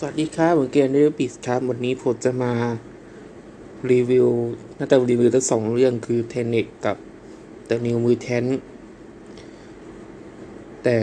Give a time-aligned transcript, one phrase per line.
[0.00, 2.52] สวัสดีครับผมเกมเดบิสครับวันนี้ผมจะมา
[3.92, 4.28] รีวิว
[4.78, 6.96] น่าจะรีวิวทั้งสองเรื่องคือเทนเนิ c กับ
[7.68, 8.50] The New Mutant
[10.82, 10.96] แต่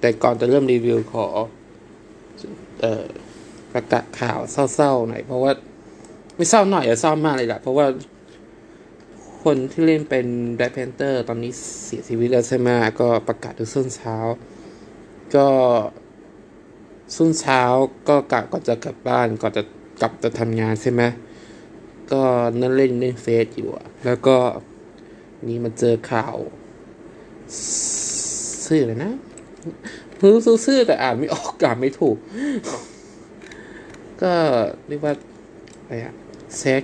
[0.00, 1.26] แต่ก่อนจะเริ่มรีวิวขอ
[2.80, 3.06] เอ่อ
[3.72, 4.38] ประกาศข่าว
[4.74, 5.52] เศร้าๆหน่อยเพราะว่า
[6.36, 7.86] ไม่เศร้าหน่อยอะเศร้ามากเลยแหละเพราะว่า
[9.44, 11.52] คนที่เล่นเป็น Black Panther ตอนนี้
[11.84, 12.68] เสียชีวิตแล้วใช่ไหม
[13.00, 14.16] ก็ประกาศทุกช่วงเช้า
[15.36, 15.48] ก็
[17.14, 17.60] ช่วงเช้า
[18.08, 19.62] ก็กะก่อนจะกลับบ้านก่อนจะ
[20.00, 21.02] กลับจะทำงานใช่ไหม
[22.12, 22.22] ก็
[22.60, 24.36] นั่งเล่นเล่นเฟซอยู่อะแล้วก็
[25.46, 26.36] นี่มาเจอข่าว
[28.66, 29.12] ซื่อเลยนะ
[30.20, 30.34] รู้
[30.66, 32.16] ซื่อแต่อ่านไม่ออกอ่านไม่ถูก
[34.22, 34.32] ก็
[34.88, 35.14] เรียกว่า
[35.82, 36.14] อะไรอะ
[36.58, 36.82] เซ็ก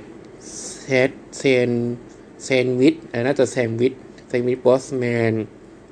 [0.82, 1.70] เซตเซน
[2.44, 2.94] เซนวิท
[3.26, 3.94] น่าจะแซนวิท
[4.28, 5.32] แซนวิทบอสแมน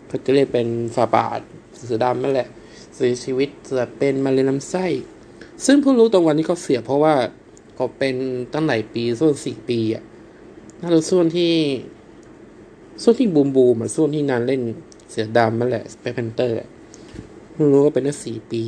[0.09, 1.41] เขาจะเรียกเป็นฝาบาท
[1.87, 2.49] เสือดำนั่นแหละ
[2.99, 3.49] เสียชีวิต
[3.79, 4.87] จะเป็นมะเร็งลำไส้
[5.65, 7.15] ซึ่งเพิ่งรู้ตรงวันที่เขาเสียเพราะว่า
[7.75, 8.15] เขาเป็น
[8.53, 10.03] ตั้งหลายปีส่วนสี่ปีอะ
[10.81, 11.53] น่าจะส่วนที่
[13.03, 14.63] ส่วนที่บูมบูมอะส่วนที่นานเล่น
[15.11, 16.57] เสือดำนั่นแหละสเปนเตอร์
[17.53, 18.63] เพิ่งรู้ว่าเป็นตั้งสี่ปี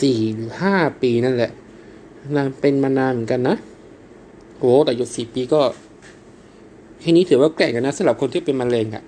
[0.00, 1.50] สี่หรือห้าปีนั่นแหละ
[2.36, 3.56] นานเป็นมานานเหมือนกันนะ
[4.58, 5.60] โหแต่อยู่สี่ปีก็
[7.02, 9.04] ทีนี้ถือว่าแก่กันนะสำหรับคนที่เป็นมะเร็งอะ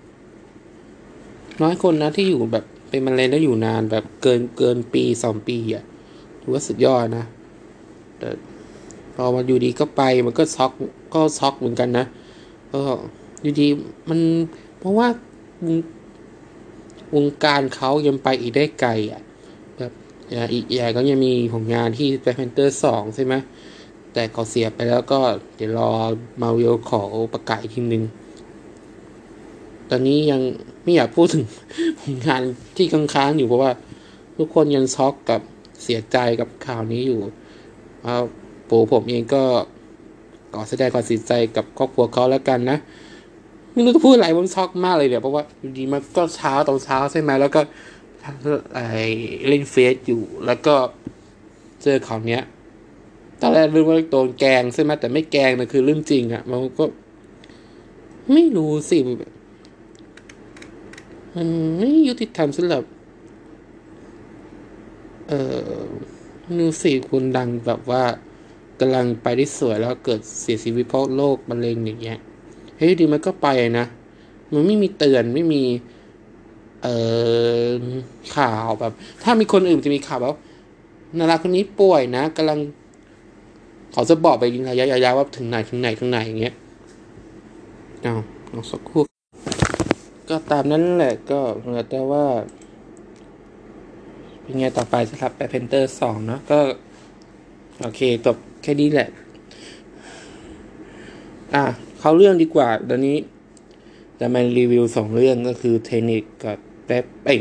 [1.62, 5.84] น้อยคนนะที่อยู่แบบ เป็นมะเร็งแล้วอยู่นานแบบเกินเกินปีสองปีอะ
[6.40, 7.24] ถือว่าสุดยอดนะ
[8.18, 8.28] แต่
[9.14, 10.72] พอมาอยู่ดีก็ไปมันก็ช็อก
[11.14, 12.06] ก็ช็อกเหมือนกันนะ
[12.72, 12.80] ก็
[13.42, 13.66] อยู่ดี
[14.08, 14.20] มัน
[14.78, 15.08] เพราะว่า
[17.14, 19.22] วงการเขายังไปอีกได้ไกลอะ
[19.78, 19.92] แบบ
[20.54, 23.34] อีกอย่างก็ยังมีผลงานที่ Black Panther สองใช่ไหม
[24.12, 25.20] แต่เขาเสียไปแล้วก็
[25.56, 25.90] เดี๋ยวรอ
[26.40, 27.02] มาวิลขอ
[27.34, 28.04] ประกาศทีนึง
[29.90, 30.40] ตอนนี้ยัง
[30.84, 31.44] ไม่อยากพูดถึง
[32.27, 32.42] งาน
[32.77, 33.72] ที่ค้างๆอยู่เพราะว่า
[34.36, 35.40] ทุกคนยังช็อกกับ
[35.82, 37.20] เสียใจกับข่าวนี้อยู่
[38.02, 38.16] เอา
[38.68, 39.42] ปู่ผมเองก็
[40.55, 42.78] ขอแสดงความเสียใจกับครอบครัวเขาแล้วกันนะ
[43.72, 47.61] ไม่รู้จะพูดอะไรผมช็อกมากเลยเดี๋ยเพราะว่าอยู่ดีมันก็เช้าตอนเช้าใช่ไหมแล้วก็
[48.74, 48.80] ไอ
[49.48, 50.74] เล่นเฟซอยู่แล้วก็
[51.83, 52.42] เจอข่าวเนี้ย
[53.40, 56.84] ตอนแรกรู้ว่าโดนแกงใช่ไหมแต่ไม่แกงนะคือเรื่องจริงอะ่ะ มันก็
[58.33, 58.98] ไม่รู้สิ
[61.36, 62.83] มันไม่ยุติธรรมสำหรับ
[65.28, 65.40] เอ่
[65.78, 65.83] อ
[66.58, 68.05] นูสี่คุณดังแบบว่า
[68.80, 72.18] กำลังไปได้สวยแล้วเกิดเสียชีวิตเพราะโรคมะเร็งอย่างเงี้ย
[72.78, 73.86] เฮ้ยดีมันก็ไปนะ
[74.52, 75.62] มันไม่มีเตือนไม่มี
[76.83, 76.96] เอ่
[77.66, 77.68] อ
[78.36, 80.36] ข่าวแบบ ถ้ามีคนอื่นจะมีข่าวแบบ
[81.18, 82.58] ดาราคนนี้ป่วยนะกำลัง
[83.92, 86.55] เขาจะบอกไปยินระยะยาวว่าถึงไหนถึงไหนถึงไหนอย่างเงี้ย
[88.02, 88.14] เอา
[88.51, 89.14] เอาสักครู่
[90.29, 92.24] ก็ตามนั้นแหละก็เหมือนแต่ว่า
[94.42, 96.58] เป็นไงต่อไปสำหรับ Black Panther สองเนาะก็
[97.80, 99.08] โอเคจบแค่นี้แหละ
[101.55, 101.64] อะ
[102.01, 103.18] เขาเรื่องดีกว่าตอนนี้
[104.20, 107.40] จะมารีวิวสองเรื่องก็คือเทคนิคกับแป๊บเอง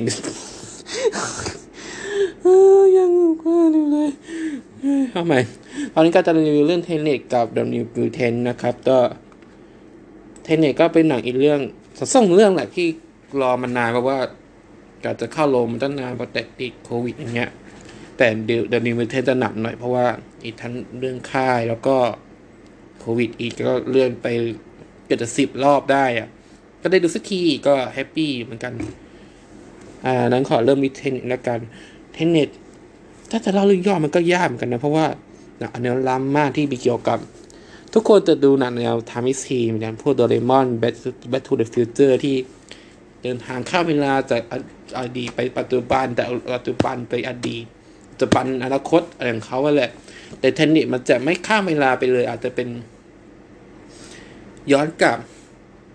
[2.98, 3.12] ยัง
[3.42, 3.60] กว่า
[3.92, 4.10] เลย
[5.14, 5.34] ทำไม
[5.94, 9.00] ตอนนี้ก็จะรีวิวเรื่องเทคนิคกับดัมนิวบิวเทนนะครับ ก็
[10.46, 11.60] เทคนิคก็เป็นหนังอีกเรื่อง
[12.16, 12.88] สองเรื่องแหละที่
[13.42, 14.20] รอมานานเพราะว่า
[15.04, 17.52] การจะเข้าโรงมันตั้งนานเพราะแต่ติดโควิดอย่างเงี้ย
[18.18, 20.06] แต่เดี๋ยวเดี๋ยวนี้มันเทจะหนักหน่อยเพราะว่า
[20.44, 21.96] อีกทั้งเรื่องค่ายแล้วก็
[23.00, 24.28] โควิดอีกก็เลื่อนไป
[25.06, 26.28] เกือบจะสิบรอบได้อะ
[26.82, 28.74] ก็ได้ดูสักทีก็แฮปปี้เหมือนกัน
[30.06, 31.60] อ่า นั้นขอเริ่มที่ Tenet แล้วกัน
[32.14, 32.50] Tenet
[33.32, 35.06] ถ้าจะเล่าเรื่องย่อมันก็ยากเหมือนกันนะ เพราะว่า
[35.74, 37.20] อันนี้ล้ำมากที่มีเกี่ยวกับ
[37.94, 40.96] ทุกคนจะดูหนังแนว time machine เหมือนกันพวกโดเรมอน Back
[41.30, 42.36] Back to the Future ที่
[43.24, 44.42] เดินทางข้ามเวลาจาก
[45.00, 46.24] อดีตไปปัจจุบันแต่
[46.56, 47.64] ปัจจุบันไปอดีต
[48.12, 49.92] ปัจจุบันอนาคตอะไรของเขาแหละ
[50.40, 52.68] แต่เทนนิสมันจะไม่ข้ามเวลาไปเลย อาจจะเป็น
[54.72, 55.18] ย้อนกลับ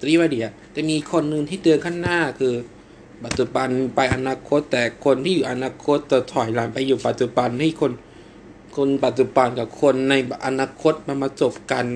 [0.07, 2.55] รีว่าเดียจะมีคนหนึ่งที่เดินข้างหน้าคือ
[3.25, 7.93] ปัจจุบันไปอนาคตแต่คนที่อยู่อนาคตจะถอยหลังไปอยู่ปัจจุบันให้คน
[8.77, 11.87] คนปัจจุบันกับคนในอนาคตมันมาจบกัน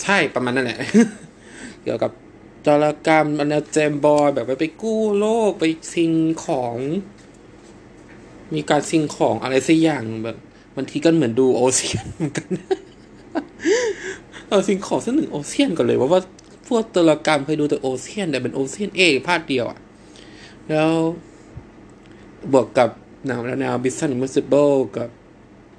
[0.00, 0.78] ใช่ประมาณนั่นแหละ
[1.82, 2.10] เกี่ยวกับ
[2.66, 6.12] จารกรรมอัน James Bond แบบไปไปกู้โลกไปชิง
[6.44, 6.76] ของ
[8.54, 10.36] มีการชิงของอะไรสักอย่างแบบ
[10.76, 12.48] บางทีก็เหมือนดู Ocean เหมือนกัน
[14.48, 16.20] เอาชิงของสักหนึ่ง Ocean ก่อนเลย ว่าว่า
[16.68, 19.78] พวกจารกรรมเคยดูแต่ Ocean แต่เป็น Ocean's Eight ภาคเดียวอะ
[20.68, 20.90] แล้ว
[22.52, 22.90] บวกกับ
[23.26, 25.08] หนังแนวบิสซันมิสซิเบิลกับ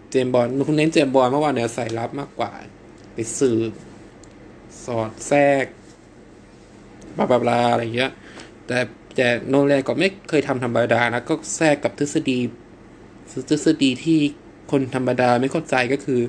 [0.09, 2.51] เจมบอลคุณเน้นเจมบอลเมื่อวานแนวใส่รับมากกว่า
[3.13, 3.71] ไปสืบ
[4.85, 5.65] สอดแทรก
[7.17, 8.11] บลาบลาอะไรเงี้ย
[8.67, 8.79] แต่
[9.15, 12.39] แต่โนแลนก็ไม่เคยทำธรรมดานะก็แทรกกับทฤษฎี
[13.49, 14.19] ทฤษฎีที่
[14.71, 16.21] คนธรรมดาไม่เข้าใจก็คือ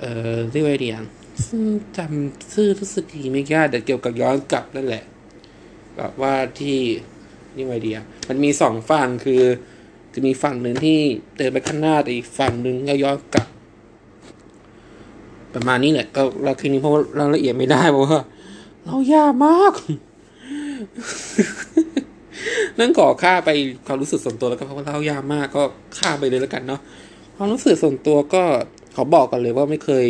[0.00, 1.04] เอ่อเรียกว่าไงดีอะ
[1.46, 1.62] ซึ่ง
[1.96, 5.04] จำชื่อทฤษฎีไม่ได้แต่เกี่ยวกับย้อนกลับนั่นแหละ
[5.96, 6.78] แบบว่าที่
[7.56, 9.42] นี่ไงดีอะมันมีสองฝั่งคือ
[10.14, 10.98] จะมีฝั่งหนึ่งที่
[11.36, 13.46] เดินไปข้างหน้าแต่อีกฝั่งหนึ่งย้อนกลับ
[15.54, 18.20] ประมาณนี้แหละก็เราคืนนี้เพราะรายละเอียดไม่ได้เพราะว่า
[18.84, 19.72] เรายากมาก
[22.78, 23.50] นั่นขอค่าไป
[23.86, 25.62] ความรู้สึกส่วนตัวแล้วก็เพราะว่าเรายากมากก็
[25.98, 26.80] ค่าไปเลยแล้วกันเนาะ
[27.36, 28.42] ความรู้สึกส่วนตัวก็
[28.94, 30.06] ขอบอกกันเลยว่าไม่เคย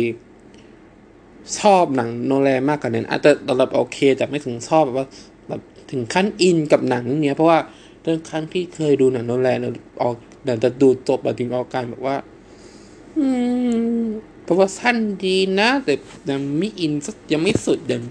[1.59, 5.07] ชอบหนังโนแลนมากกว่านั้นอาจจะระดับโอเคแต่ไม่ถึงชอบแบบว่า
[5.49, 5.61] แบบ
[5.91, 7.59] ถึงขั้นอินกับหนังเนี้ยเพราะว่า
[8.03, 9.59] เรื่องครั้งที่เคยดูหนังโนแลน
[10.01, 12.15] ออกเดี๋ยวจะดูจบแบบถึงออกการแบบว่า
[13.17, 13.27] อื
[13.99, 14.01] ม
[14.43, 15.93] เพราะว่าสั้นดีนะ แต่
[16.29, 16.91] ยังไม่อิน
[17.33, 18.01] ยังไม่สุดยัง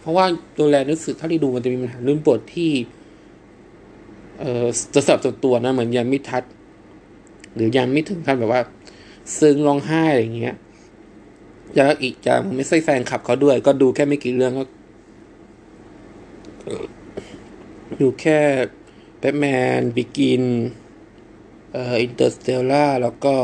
[0.00, 2.70] เพราะว่าโนแลนรู้สึกเท่าที่ดูมันจะมีปัญหาเรื่องบทที่
[4.40, 6.42] เอ่อจะสับสนตัวนะเหมือนยังไม่ทัด
[7.54, 8.62] หรือยังไม่ถึงขั้นแบบว่า
[9.38, 10.56] ซึ้งร้องไห้อะไรอย่างเงี้ย
[11.74, 14.64] แล้วอีกอย่างผมไม่ใช่แฟนคลับเขาด้วย ก็ดูแค่ไม่กี่เรื่องก็
[18.00, 18.38] ดูแค่
[19.24, 20.44] Batman Begins
[21.72, 23.36] เอ่อ Interstellar แล้วก็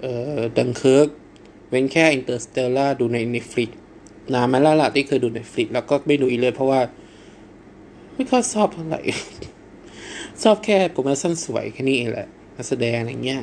[0.00, 1.08] เอ่อดังเคิร์ก
[1.68, 3.70] เว้นแค่ Interstellar ดูใน Netflix
[4.32, 6.80] นานมาแล้วล่ะที่เคยดู Netflix แล้วก็ไม่ดูอีกเลยเพราะว่า
[8.14, 9.00] ไม่ค่อยชอบเท่าไหร่
[10.42, 13.42] ชอบแค่ production สวยแค่นี้เองแหละนักแสดงอะไรเงี้ย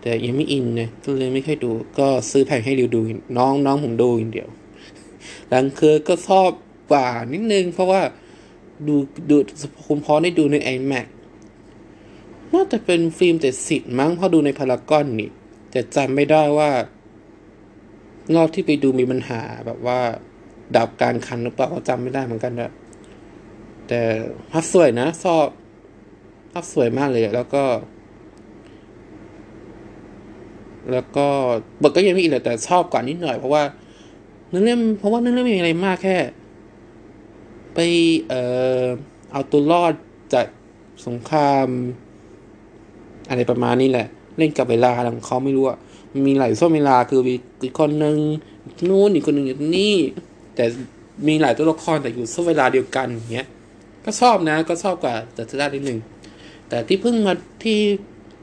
[0.00, 3.00] แต่ยังไม่อินนะก็เลยไม่ค่อยดู ก็ซื้อแผ่นให้ริวดู
[3.38, 4.48] น้องน้องผมดูอย่างเดียว
[5.52, 6.50] ดังเคือก็ชอบ
[6.92, 8.02] กว่านิดนึงเพราะว่า
[8.88, 8.96] ดู
[9.30, 9.36] ดู
[9.86, 11.06] คุณพอได้ดูใน iMac
[12.54, 15.30] น่าจะเป็นฟิล์มแต่สิทธ์มั้งเพราะดูในพารากอนนี่
[15.70, 16.70] แต่จำไม่ได้ว่า
[18.34, 20.00] รอบที่ไปดูมีปัญหาแบบว่า
[20.76, 22.72] ดับการคันหรือเปล่าก็จำไม่ได้เหมือนกันนะ
[23.88, 24.00] แต่
[24.50, 25.46] ภาพสวยนะชอบ
[26.52, 27.64] ภาพสวยมากเลยแล้วก็
[30.92, 31.26] แล้วก็
[31.82, 33.62] บทก็ยังม่อีกเลยแต่ชอบกว่านิดหน่อยเพราะว่า
[34.48, 36.16] เนื้อเรื่องเพราะว่าเนื้อเรื่องไม่มีอะไรมากแค่
[37.74, 37.78] ไป
[38.28, 38.40] เอ่
[38.82, 38.84] อ
[39.32, 39.92] เอาตัวรอด
[40.34, 40.46] จาก
[41.06, 41.68] สงคราม
[43.28, 44.06] อะไรประมาณนี้แหละ
[44.38, 45.78] เล่นกับเวลาของเขาไม่รู้อะ
[46.26, 48.16] มีหลายช่วงเวลาคือมีอีกคนหนึ่ง
[48.88, 49.96] นู่นอีกคนหนึ่งอยู่นี่
[50.54, 50.64] แต่
[51.26, 53.46] มีหลายตัวละครแต่อยู่ช่วงเวลาเดียวกันอย่างเงี้ย
[54.04, 55.98] ก็ชอบนะก็ชอบกว่าแต่จะได้นิดหนึ่ง
[56.68, 57.80] แต่ที่เพิ่งมาที่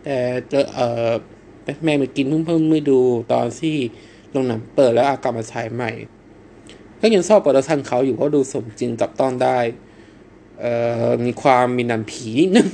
[0.03, 0.17] แต่
[0.49, 0.79] เจอเอ
[1.09, 1.11] อ
[1.83, 2.99] Batman Begins เพิ่งเพิ่งไปดู
[3.31, 3.75] ตอนที่
[4.31, 5.91] โรงหนังเปิดแล้วอากลับมาฉายใหม่
[7.01, 9.57] ก็ยังชอบ production เขาอยู่เพราะดูสมจริงจับต้องได้
[10.59, 10.73] เอ่
[11.07, 12.67] อมีความมีหนังผีนิดนึง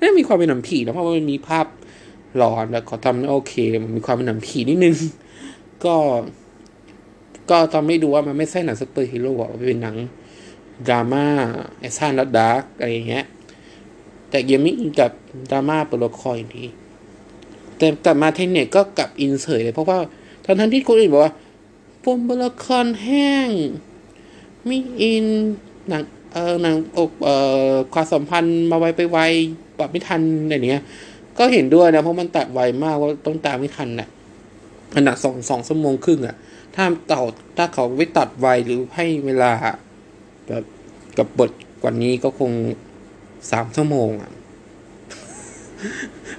[0.00, 1.66] น่ามีความเป็นหนังผีนะเพราะว่ามันมีภาพ
[2.36, 3.54] หลอนแบบเขาทำได้โอเค
[3.84, 4.96] มันมีความเป็นหนังผีนิดนึง
[5.84, 5.96] ก็
[7.50, 9.96] ก็ทำให้ดูว่ามันไม่ใช่หนังซูเปอร์ฮีโร่อะมันเป็นหนัง
[10.88, 11.26] ดราม่า
[11.80, 13.24] แอคชั่นและ dark อะไรอย่างเงี้ย
[14.30, 15.10] แต่ยังไม่อินกับ
[15.50, 16.68] ดราม่าตัวละครอย่างนี้
[17.76, 19.98] แต่กลับมา Tenet ก็กลับอินเฉยเลยเพราะว่า
[20.44, 21.32] ทั้งทั้งที่คนอื่นบอกว่า
[22.04, 25.26] ปมตัวละครแห้งไม่อิน
[25.88, 26.02] หนัง
[26.32, 27.36] เออหนังอกเอ่
[27.70, 29.18] อความสัมพันธ์มาไวไปไว
[29.78, 30.82] ปรับไม่ทันอะไรเนี้ย
[31.38, 34.08] ก็เห็นด้วยนะ เพราะมันตัดไวมากว่าต้องตามไม่ทันน่ะ
[34.94, 36.36] ขนาดสองสองชั่วโมงครึ่งอะ
[36.74, 37.20] ถ้าต่อ
[37.56, 39.52] ถ้าเขาไม่ตัดไวหรือให้เวลา
[40.46, 40.64] แบบ
[41.18, 41.50] กับบท
[41.82, 42.50] กว่านี้ก็คง
[43.50, 44.30] สามชั่วโมงอะ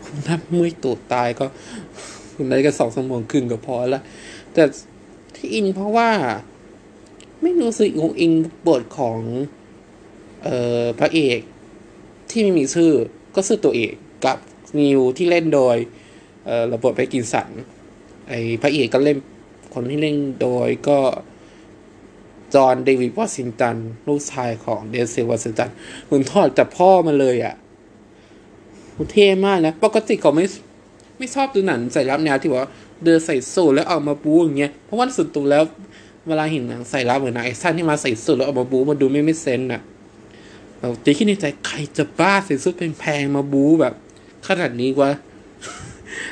[0.05, 1.45] คุณถ้าเมื่อยตูดตายก็
[2.35, 4.01] คุณได้ก็สองชั่วโมงครึ่งก็พอละ
[4.53, 4.63] แต่
[5.35, 6.09] ที่อินเพราะว่า
[7.41, 8.31] ไม่รู้สึกงงอิง
[8.67, 9.19] บทของ
[10.43, 11.39] เอ่อพระเอก
[12.29, 12.91] ที่ไม่มีชื่อ
[13.35, 13.93] ก็ชื่อตัวเอก
[14.25, 14.37] กับ
[14.79, 15.77] นิวที่เล่นโดย
[16.45, 17.49] เอ่อระบบไปกินสัน
[18.27, 19.17] ไอพระเอกก็เล่น
[19.73, 20.99] คนที่เล่นโดยก็
[22.53, 23.75] จอห์นเดวิดวอชิงตัน
[24.07, 25.69] ลูกชายของเดนเซลวอชิงตัน
[26.05, 27.55] เหมือนทอดจากพ่อมาเลยอะ่ะ
[29.11, 30.45] เท่มากนะ ปกติเขาไม่
[31.17, 32.69] ไม่ชอบดูหนังใส่รับแนวที่ว่า
[33.03, 35.63] เดินใส่สูทแล้วเอามาบูอย่างเงี้ยเพราะว่าสุดตัวแล้ว
[36.27, 39.81] เวลาเห็นหนังใส่รับเหมือนหนังไอ้สั้นที่มาใส่สูทแล้วเอามาบูมันดูไม่ไม่เซนอะ
[40.79, 43.93] เราตีคิดในใจใครจะบ้าใส่สูทแพงๆมาบูแบบ
[44.47, 45.11] ขนาดนี้วะ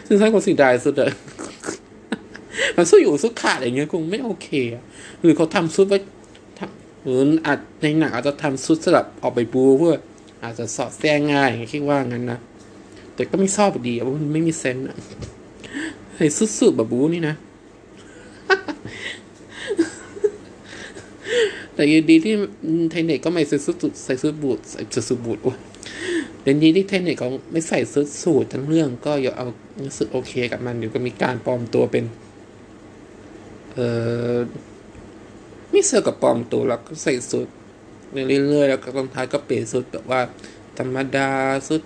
[0.07, 1.09] ซึ่งใช่คนสิ่งใดสุดอะ
[2.75, 4.83] มันสู้อยู่สู้ขาดอย่างเงี้ยคงไม่โอเคอะ
[5.21, 5.99] หรือเขาทำซุดไว้
[6.57, 9.95] ทำหรืออาจในหนังอาจจะทำซุดสลับออกไปบูเพื่อ
[10.43, 12.39] อาจจะสอดแทรกง่ายคิดว่างั้นนะ
[13.15, 14.97] แต่ก็ไม่ชอบดีอะเพราะมันไม่มีเซนอะ
[16.19, 17.35] ไอ้ซุดสุดแบบบูนี่นะ
[21.73, 22.33] แต่ยังดีที่
[22.91, 25.57] เทนเน็ตก็ไม่ใส่ซุดสุดใส่ซุดบูทใส่ซุดบูทโอ้ย
[26.43, 29.47] เป็นดีที่เทนเน็ตเขาไม่ใส่ซุดสูททั้งเรื่องก็อย่าเอา
[29.83, 32.05] รู้สึกโอเคกับมันเดี๋ยวก็มีการปลอมตัวเป็น
[33.73, 33.79] เอ
[34.35, 34.37] อ
[35.71, 37.47] ไม่เสือกับปลอมตัวแล้วก็ใส่สุด
[38.11, 40.21] เรื่อยๆแล้วก็ตอนท้ายก็เปลี่ยนสุดแบบว่า
[40.77, 41.29] ธรรมดา
[41.69, 41.81] สุด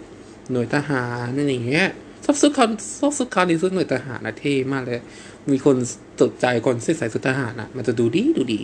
[0.51, 1.87] หน่วยทหารนั่นอย่างเงี้ย
[2.23, 4.99] ซอบซุคอนซอบซุคอนนี่ซุดหน่วยทหารนะเท่มากเลย
[5.51, 5.75] มีคน
[6.21, 8.59] สนใจคนใส่ใส่สุดทหารอะมันจะดูดีดูดี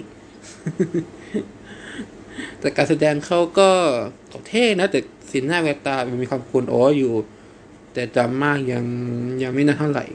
[2.60, 3.70] แต่การแสดงเขาก็
[4.48, 5.00] เท่นะ แต่
[5.30, 7.14] สีหน้าแววตามันมีความกุนโอ้อยู่
[7.94, 8.86] แต่จำมากยัง
[9.44, 10.06] ยังไม่น่าเท่าไหร่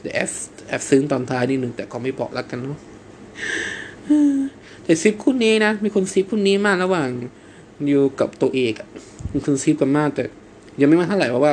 [0.00, 0.30] แต่แอบ
[0.68, 2.78] แอบซึ้งตอนท้ายนิดหนึ่งแต่ก็ไม่บอกแล้วกันเนาะ
[4.84, 7.08] แต่ซิปคู่นี้นะ มีคนซิปคู่นี้มากระหว่าง
[7.86, 8.88] อยู่กับตัวเอกอะ
[9.34, 10.24] มีคนซิปกันมากแต่
[10.80, 11.52] ยังไม่มาเท่าไหร่เพราะว่า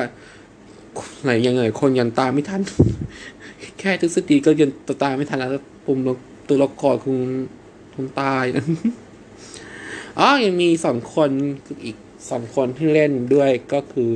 [1.23, 2.61] ไหนยังไงคนยันตามไม่ทัน
[3.79, 5.99] แค่ทฤษฎีก็ยันตตามไม่ทันแล้วปุ่ม
[6.47, 7.17] ตัวละครคง
[7.93, 8.63] คงตายนะ
[10.19, 11.29] อ๋อยังมีสองคน
[11.85, 11.97] อีก
[12.29, 14.15] สองคนที่เล่นด้วยก็คือ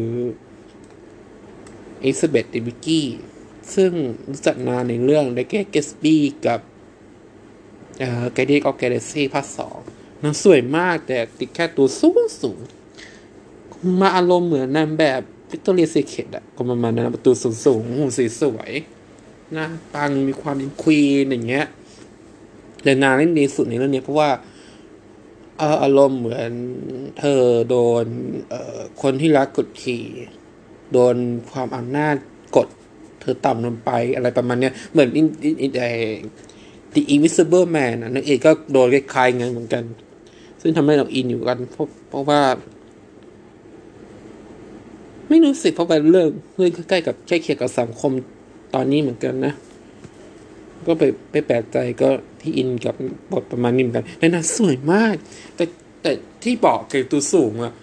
[2.04, 3.08] อิซาเบตติบิกี้
[3.76, 3.92] ซึ่ง
[4.30, 6.60] รู้จักนานในเรื่องเดเกเกสบี้กับ
[8.00, 9.78] เอ่อแกดี้ออฟแกลซี่ภาคสอง
[10.24, 12.60] นางสวยมากแต่ติดแค่ตัวสูงสูง
[14.02, 15.22] มาอารมณ์เหมือนนางแบบ
[15.56, 18.72] Victoria's Secret อะก็ประมาณนั้นประตูสูงสูงหูสีสวย
[19.54, 21.66] หน้าปังมีความเป็น queen อย่างเงี้ย
[22.84, 24.30] แต่นางเล่นดีสุดในเรื่องนี้เพราะว่า
[25.62, 26.52] อออารมณ์เหมือน
[27.20, 28.06] เธอโดน
[28.50, 30.06] เออคนที่รักกดขี่
[30.94, 31.16] โดน
[31.52, 32.16] ความอำนาจ
[32.56, 32.68] กด
[33.22, 35.86] เธอต่ำลงไปอะไรประมาณเนี้ยเหมือนอินอินอินไอ
[36.94, 39.84] The Invisible Man อะนั่นเองก็โดนคล้ายๆงั้นเหมือนกัน
[40.62, 42.42] ซึ่งทำให้เราอินอยู่กันเพราะเพราะว่า
[45.30, 48.12] ไม่รู้สิเพราะเป็นเรื่องเรื่องใกล้ๆกับใกล้เคียงกับสังคม
[48.74, 49.54] ตอนนี้เหมือนกันนะ
[50.88, 52.10] ก็ไปไปแปลกใจก็
[52.42, 52.96] ที่อินกับ
[53.32, 55.16] บทประมาณนี้เหมือนกันและนางสวยมาก
[55.56, 55.66] แต่
[56.02, 56.12] แต่
[56.44, 57.74] ที่บอกเกตัวสูงอะ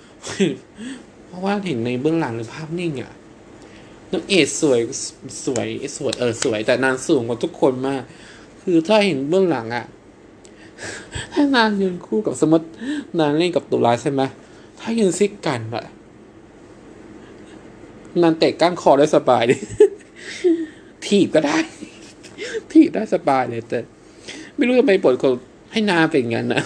[1.27, 3.13] เพราะว่าเห็นในเบื้องหลังหรือภาพนิ่งอะ
[4.13, 4.81] นางเอกสวย
[5.45, 8.03] สวยสวยเออสวย แต่นางสูงกว่าทุกคนมาก
[8.63, 9.87] คือถ้าเห็นเบื้องหลังอะ
[11.33, 12.67] ถ้านางยืนคู่กับสมมติ
[13.21, 14.23] นางเล่นกับตัวร้าใช่ไหม
[14.81, 15.85] ถ้ายืนซิกกันอะ
[18.23, 19.57] นางเตะก้านคอได้สบายดิ
[21.07, 21.59] ถีบก็ได้
[22.73, 23.79] ถีบได้สบายเลยแต่
[24.57, 25.33] ไม่รู้จะไปบทคน
[25.73, 26.63] ให้นาเป็นอย่างนั้นนะ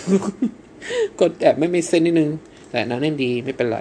[1.20, 2.30] กดแอบไม่ไม่เส้นนิดนึง
[2.70, 3.80] แต่นางเล่นดีไม่เป็นไร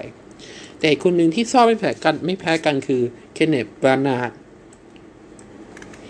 [0.80, 3.02] แต่คนหนึ่งที่ชอบไม่แพ้กันไม่แพ้กันคือ
[3.34, 4.32] เคนเนตบรานาร์ด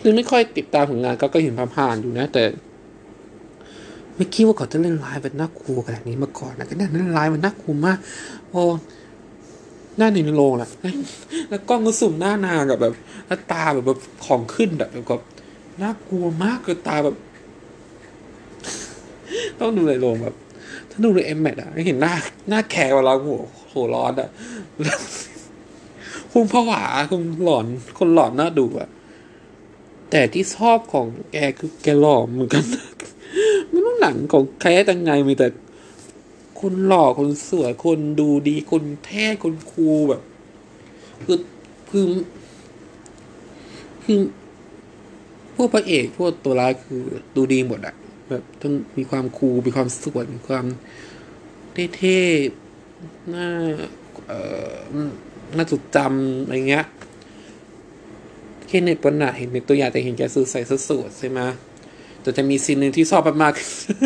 [0.01, 2.43] คือไม่ค่อยติดตามผลงานก็ก็เห็นผ่านๆอยู่นะ แต่
[4.15, 7.97] ไม่คิดว่าเขาจะเล่นไลน์แบบน่ากลัวขนาดนี้มาก่อนนะก็น่าเล่นไลน์มันน่ากลัวมาก
[8.49, 8.63] โอ้
[9.97, 10.69] หน้าในโรงแหละ
[11.49, 12.93] แล้วกล้องก็สุ่มหน้านางกับแบบ
[13.27, 15.21] แล้วตาแบบแบบของขึ้นแบบแบบ
[15.81, 17.15] น่ากลัวมากคือตาแบบ
[19.59, 20.35] ต้องดูในโรงแบบ
[20.89, 22.13] ถ้าดูในเอ็มแมทอะเห็นหน้า
[22.49, 24.29] หน้าแขกเวลาหัวหัวร้อนอะ
[26.31, 27.65] คงผวาคงหลอน
[27.97, 28.89] คนหลอนน่าดูอะ
[30.11, 32.63] แต่ที่ชอบของแกคือแกหล่อเหมือนกัน
[33.69, 35.47] ไม่รู้หนังของใครตั้งไงมีแต่
[36.61, 40.21] คนหล่อคนสวยคนดูดีคนแท้คนคูลแบบ
[41.25, 41.39] คือ
[41.89, 42.05] คือ
[44.03, 44.19] คือ
[45.55, 47.01] พวกพระเอกพวกตัวร้ายคือ
[47.35, 47.95] ดูดีหมดอะ
[48.29, 50.65] แบบต้องมีความคูลมีความสวยมีความ
[51.97, 53.47] เท่ๆน่า
[54.27, 54.39] เอ่
[54.73, 54.77] อ
[55.55, 56.85] น่าจดจำอะไรเงี้ย
[58.67, 61.39] แค่ในปนหาเห็นในตัวอย่างแต่เห็นแกซื้อใส่สุดใช่ไหม
[62.25, 63.53] แต่จะมีซีนหนึ่งที่ชอบมาก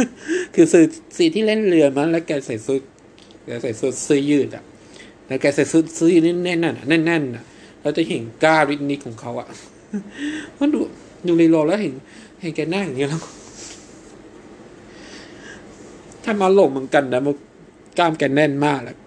[0.01, 0.79] ๆคือซี
[1.17, 2.81] ซีที่เล่นเรือมันแล้วแกใส่ชุด
[3.45, 4.63] แกใส่ชุดเสื้อยืดอะ
[5.27, 7.43] แล้วแกใส่ชุดเสื้อยืดแน่นๆน่ะแน่นๆน่ะ
[7.81, 9.47] เราจะเห็นกล้าริดนิกของเขาอะ
[10.59, 10.79] มันดู
[11.27, 11.93] ดูในโลแล้วเห็น
[12.41, 13.21] เห็นแกหน้าอย่างเงี้ยแล้ว
[16.23, 17.35] ถ้ามาหลงเหมือนกันนะมัน
[17.97, 18.97] กล้ามแกแน่นมากแหละ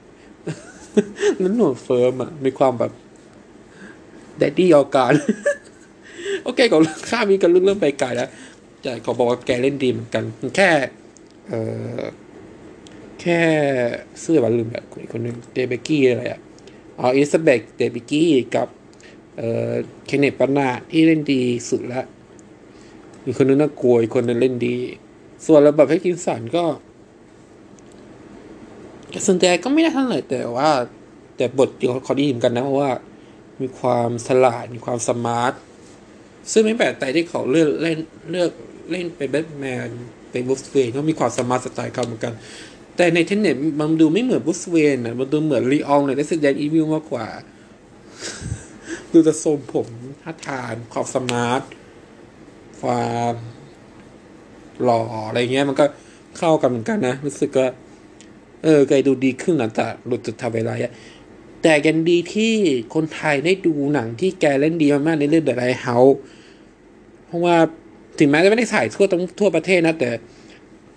[1.42, 2.92] นั้นหนวดเฟิร์มอะ มีความแบบ
[4.38, 5.12] แดดดี้ออการ
[6.44, 6.76] โอเคก็
[7.10, 8.28] ข้ามีกันเรื่องเริ่มไปไกลแล้ว
[8.82, 10.24] แต่เขาบอกว่าแกเล่นดีเหมือนกัน
[10.56, 10.70] แค่
[11.48, 11.52] เอ
[12.00, 12.02] อ
[13.20, 13.40] แค่
[14.20, 16.40] เสื้อวันลืมแบบอีกคนนึงเดบิกี้อะไรอะ
[16.98, 18.68] อ๋อ Elizabeth Debicki กับ
[19.38, 19.72] เอ่อ
[20.06, 22.02] Kenneth Branagh ที่เล่นดีสุดละ
[23.24, 24.76] อีกคนนึงน่ากลัวอีกคนนึงเล่นดี
[25.46, 26.64] ส่วน Robert Pattinson ก็
[29.26, 30.70] ส่วนแต่ก็ไม่ได้เท่าไหร่แต่ว่า
[31.36, 31.68] แต่บท
[32.04, 32.90] เขาดีเหมือนกันนะเพราะว่า
[33.60, 35.52] มีความฉลาดมีความ smart
[36.52, 37.98] ซึ่งไม่แปลกใจที่เขาเลือกเล่น
[38.30, 38.50] เลือก
[38.90, 39.88] เล่นเป็นแบทแมน
[40.30, 42.34] เป็น Bruce Wayne เขามีความสมาร์ทสไตล์เขาเหมือนกัน
[42.96, 47.28] แต่ใน Tenet มันดูไม่เหมือน Bruce Wayne นะมันดูเหมือน Leon ใน Resident Evil มากกว่า
[49.12, 49.88] ดูจะทรงผม
[50.22, 51.62] ท่าทางความ smart
[52.80, 53.34] ความ
[54.82, 55.86] หล่ออะไรเงี้ย มันก็
[56.38, 57.68] เข้ากันเหมือนกันนะ รู้สึกว่า
[58.62, 60.92] เออแกดูดีขึ้นหลังจากหลุดจาก Twilight อะ
[61.62, 62.52] แต่ยังดีที่
[62.94, 66.14] คนไทยได้ดูหนังที่แกเล่นดีมากๆในเรื่อง The Lighthouse
[67.26, 67.56] เพราะว่า
[68.22, 70.10] ถึงแม้จะไม่ได้ฉายทั่วทั้งทั่วประเทศนะแต่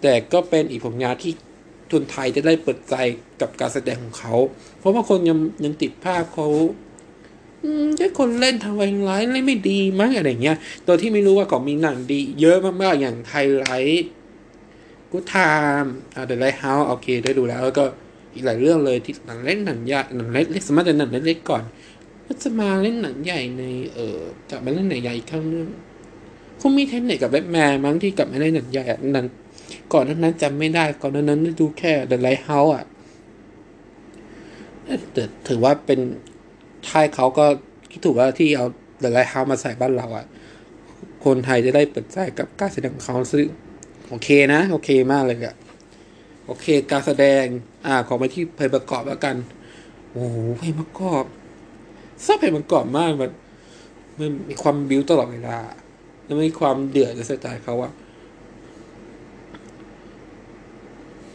[0.01, 1.33] แต่ก็เป็นอีกผลงานที่
[1.91, 2.95] คนไทยจะได้เปิดใจ
[3.41, 4.33] กับการแสดงของเขา
[4.79, 6.47] เพราะว่าคนยังยังติดภาพเขา
[7.97, 17.85] แค่คนเล่นทำไมร้ายเล่นไม่ดีมั้งอะไรเงี้ยโดยที่ไม่รู้ว่าก็มีหนังดี เยอะมากๆอย่าง Twilight Good Time อ่า The Lighthouse โอเคได้ดูแล้วแล้วก็
[18.33, 21.63] อีกหลายเรื่องเลยที่หนังเล่นหนังใหญ่หนังเล็กสมมติแต่หนังเล็กก่อน
[22.25, 23.63] ก็จะมาเล่นหนังใหญ่ใน
[23.93, 25.67] เออจะมาเล่นหนังใหญ่อีกครั้งนึง
[26.59, 28.83] คงมี Tenet กับแบทแมนมั้งที่กลับมาเล่นหนังใหญ่
[29.15, 29.27] นั้น
[29.93, 32.85] ก่อนนั้นจำไม่ได้ก่อนนั้นดูแค่ The Lighthouse อะ
[35.13, 35.99] แต่ถือว่าเป็น
[36.87, 37.45] ท้ายเขาก็
[37.91, 38.65] คิดถูกว่าที่เอา
[38.99, 40.25] The Lighthouse มาฉายบ้านเราอะ
[41.25, 43.45] คนไทยจะได้เปิดใจกับการแสดงของเขาซึ่ง
[44.09, 45.55] โอเคนะ โอเคมากเลยอะ
[46.45, 47.43] โอเค การแสดง
[47.85, 49.35] อ่า ขอไปที่เพลงประกอบแล้วกัน
[50.11, 51.23] โอ้โหเพลงประกอบ
[52.25, 53.31] ชอบเพลงประกอบมากมัน
[54.19, 55.57] มันมีความบิวตลอดเวลา
[56.25, 57.91] แล้วมีความเดือดในสไตล์เขาอะ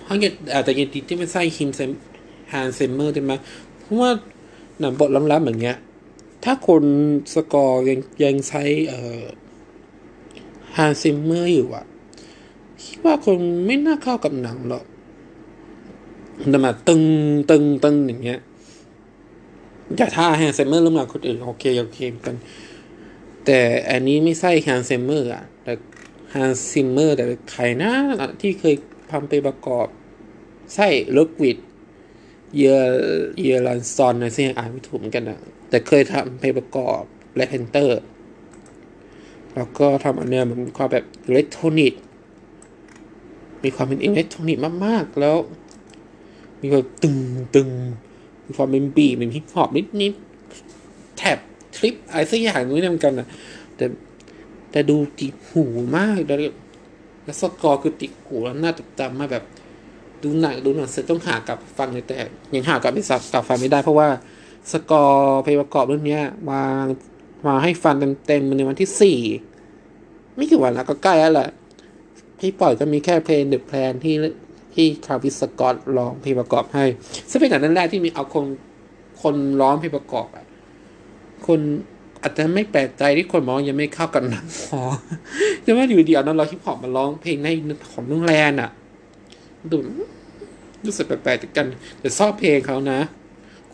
[0.05, 1.91] เขาเงียอาจจะยังติดที่ไม่ใช่ Hans Zim
[2.53, 3.33] Hans Zimmer ใช่ไหม
[3.79, 4.11] เพราะว่า
[4.79, 5.77] หนังบทล้ำๆแบบเงี้ย
[6.45, 6.85] ถ้าคน
[7.35, 9.23] สกอร์ยังยังใช้เอ่อ
[10.77, 11.85] Hans Zimmer อยู่อะ
[12.85, 14.85] คิดว่าคนไม่น่าเข้ากับหนังหรอก
[16.51, 17.03] แต่มาตึง
[17.51, 18.41] ตึงตึงอย่างเงี้ย
[19.97, 22.37] แต่ถ้า Hans Zimmer เริ่มงานคนอื่นโอเคโอเคกัน
[23.47, 25.73] แต่อันนี้ไม่ใช่ Hans Zimmer อะแต่
[26.31, 27.93] Hans Zimmer แต่ใครนะ
[28.41, 28.75] ที่เคย
[29.13, 29.87] ทำไปประกอบ
[30.75, 31.59] ใช่ Ludwig
[32.59, 35.39] Göransson นะซึ่งอ่านไม่ถูกเหมือนกันนะ
[35.71, 37.01] แต่เคยทำเพลงประกอบ
[37.33, 38.01] Black Panther
[39.55, 42.01] แล้วก็ทำอันเนี้ยมันมีความแบบอิเล็กทรอนิกส์
[43.65, 45.37] มีความเป็นอิเล็กทรอนิกส์มากๆ แล้ว
[46.61, 47.19] มีความตึง
[47.55, 47.71] ตึง
[48.47, 50.15] มีความเป็น beat เป็น hip hop นิดนิด
[51.17, 51.39] trap
[51.77, 53.29] trip อะไรสักอย่างนู้นเหมือนกันนะ
[53.77, 53.87] แต่
[54.71, 55.65] แต่ดูติดหู
[55.97, 56.39] มากแล้ว
[57.25, 59.45] แล้วสกอร์คือติดหูแล้วน่าจดจำมาแบบ
[60.23, 62.19] ดูหนังดูหนังเสร็จต้องหากลับฟังเลยแต่
[62.55, 64.09] ยังหากลับไปสับกลับฟังไม่ได้เพราะว่า
[64.73, 66.19] สกอร์เพลงประกอบเรื่องนี้
[66.51, 66.63] มา
[67.47, 67.95] มาให้ฟัง
[68.27, 69.19] เต็มๆในวันที่สี่
[70.37, 71.49] ไม่กี่วันแล้วก็ใกล้แล้วแหละ
[72.41, 74.15] ที่ปล่อยก็มีแค่เพลงเดอะแพลนที่
[74.75, 76.85] ที่ทราวิสกอตร้องเพลงประกอบให้
[77.31, 78.45] ซึ่งเป็นหนังนั้นแรกที่มีเอาคน
[79.23, 80.45] คนร้องเพลงประกอบอะ
[81.51, 81.61] คน
[82.23, 84.81] อาจจะไม่แปลกใจที่คนมองยังไม่เข้ากันนังพอ
[85.63, 87.49] แต่ว่าอยู่เดีเอานักร้องฮิปฮอปมาร้องเพลงใน
[87.93, 88.71] ของนุ่งแลนอะ
[89.71, 89.77] ดู
[90.85, 91.67] รู้สึกแปลกๆกัน
[92.01, 92.99] แต่ชอบเพลงเขานะ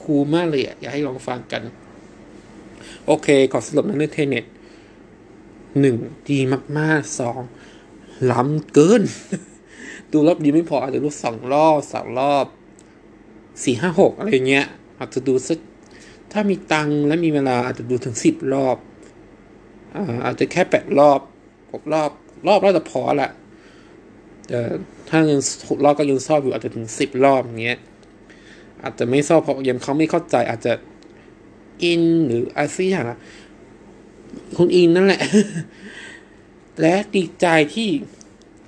[0.03, 1.62] คูมากเลยอะอยากให้ลองฟังกัน
[3.07, 4.45] โอเค ขอสรุปนั้นเรื่องเทเน็ต
[5.81, 5.97] หนึ่ง
[6.31, 6.39] ดี
[6.79, 7.41] มากๆสอง
[8.31, 9.03] ล้ำเกิน
[10.12, 12.47] ดูรอบดีไม่พออาจจะดูสองรอบสามรอบ
[13.62, 14.67] สี่ห้าหกอะไรเงี้ย
[14.99, 15.59] อาจจะดูสัก
[16.33, 18.77] ถ้ามีตังและมีเวลาอาจจะดูถึงสิบรอบ
[20.25, 21.21] อาจจะแค่แปดรอบ
[21.73, 22.11] หกรอบ
[22.47, 23.31] รอบรอบจะพอละ
[24.49, 24.61] แต่
[25.09, 27.79] ถ้ายังหกรอบก็ยังชอบอยู่อาจจะถึงสิบรอบอย่างเงี้ย
[28.83, 30.73] อาจจะไม่ชอบเพราะยังเขาไม่เข้าใจอาจจะ
[31.83, 33.07] อินหรืออะไรสักอย่าง
[34.57, 35.23] คุณอินนั่นแหละ
[36.81, 37.89] และดีใจที่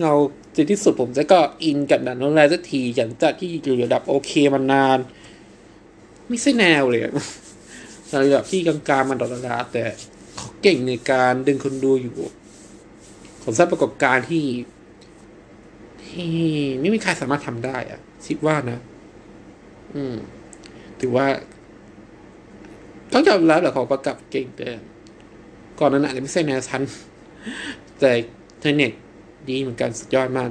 [0.03, 0.13] เรา
[0.55, 4.99] จนที่สุดผมจะก็อินกับหนังโนแลสักทีอย่างจากที่อยู่ระดับโอเคมานาน
[6.29, 7.03] ไม่ใช่แนวเลย
[8.25, 9.83] ระดับที่กลางๆมันดอลลาแต่
[10.37, 12.17] เขาเก่งในการดึงคนดูอยู่
[13.43, 14.45] ผมทราบประกอบการที่
[16.05, 16.33] ที่
[16.81, 18.79] ไม่มีใครสามารถทำได้อะคิดว่านะ
[19.95, 20.15] อืม
[21.01, 21.27] ถือว่า
[23.13, 24.69] ต้องยอมรับแหละเขากำกับเก่งแต่
[25.79, 26.83] ก่อนนั้นอาจจะไม่ใช่แนวชั้น
[28.01, 28.11] แต่
[28.61, 28.93] Tenet
[29.49, 30.51] ดีเหมือนกันสุดยอดมาก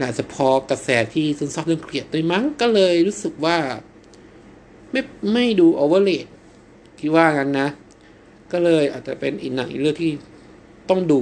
[0.00, 3.56] อาจจะพอกระแสที่ซึนซอบเรื่องเกลียดด้วยมั้งก็เลยรู้สึกว่า
[4.92, 5.00] ไม่
[5.32, 6.26] ไม่ดู overrated
[7.00, 7.68] คิดว่างั้นนะ
[8.52, 10.10] ก็เลยอาจจะเป็นอีกหนังอีกเรื่องที่
[10.90, 11.18] ต้องดู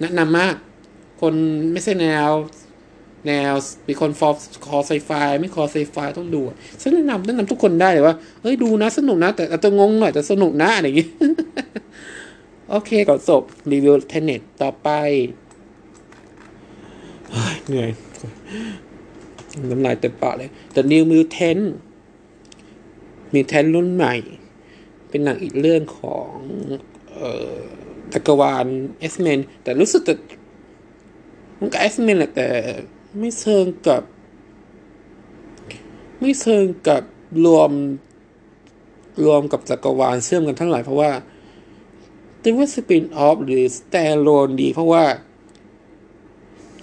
[0.00, 0.54] แนะนำมาก
[1.20, 1.34] คน
[1.72, 2.30] ไม่ใช่แนว
[3.26, 3.52] แนว
[3.88, 4.34] มีคน
[4.66, 6.40] คอไซไฟไม่คอไซไฟต้องดู
[6.80, 11.08] ฉันแนะนำแนะนำทุกคนได้เลยว่าเฮ้ยดูนะสนุกนะ แต่อาจจะงงหน่อยแต่สนุกนะอะไรอย่างงี้
[12.70, 14.88] โอเคก่อนจบรีวิว Tenet ต่อไป
[17.66, 17.90] เหนื่อย
[19.70, 24.14] น้ำลายเต็มปากเลย The New Mutants mutant รุ่นใหม่
[25.08, 26.30] เป็นหนังอีกเรื่องของ
[27.12, 27.56] เอ่อ
[28.12, 28.66] จักรวาล
[29.00, 30.14] X-Men แต่รู้สึกแต่
[31.58, 32.48] มันก็ X-Men แหละแต่
[33.18, 34.02] ไม่เชิงกับ
[36.20, 37.02] ไม่เชิงกับ
[37.44, 37.70] รวม
[39.24, 41.10] รวมกับจักรวาลเชื่อมกันทั้งหลายเพราะว่า
[42.42, 45.04] ตึงว่า spin-off หรือ stand-alone ดี เพราะว่า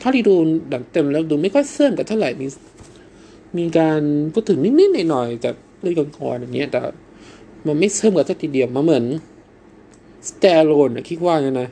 [0.01, 0.35] เท่าที่ดู
[0.73, 2.47] หนังเต็มแล้วดูไม่ค่อยเชื่อมกันเท่าไหร่มี
[3.57, 4.01] มีการ
[4.33, 5.49] พูดถึงนิดๆหน่อยๆแต่
[5.83, 6.81] เรื่องก่อนอย่างเงี้ยแต่
[7.65, 9.05] มันไม่เชื่อมกันสักทีเดียวมาเหมือน
[10.29, 11.69] stand-alone นะคิดว่าไงนะ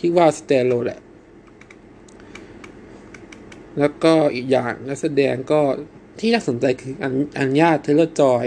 [0.00, 1.00] คิดว่า stand-alone แหละ
[3.78, 5.60] แล้วก็อีกอย่างนักแสดงก็
[6.18, 8.46] ที่น่าสนใจคือ Anya Anya Taylor-Joy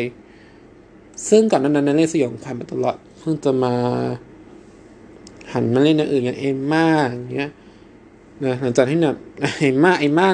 [1.29, 3.73] ซึ่งก่อนนั้นนั้นเล่นสยองขวัญมาตลอด เพิ่งจะมา
[5.53, 7.51] หันมาเล่นอย่างอื่นอย่าง Emma อย่างเงี้ย
[8.45, 9.17] นะหลังจากที่แบบ
[9.59, 10.27] เอมมาเอมมา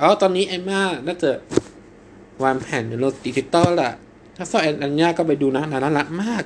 [0.00, 1.30] อ๋อตอนนี้เอมมาน่าจะ
[2.44, 3.92] วางแผ่นในรถดิจิตอลแหละ
[4.36, 6.44] ถ้าซอยอันญาก็ไปดูนะน่ารักมาก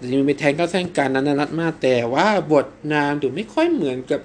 [0.00, 4.20] จะมีแทงก็แทงการนั้นารักมาก แต่ว่าบทนามดูไม่ค่อยเหมือนกับ